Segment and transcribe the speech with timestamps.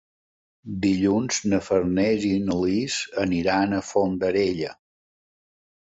[0.85, 4.77] Dilluns na Farners i na Lis aniran a Fondarella.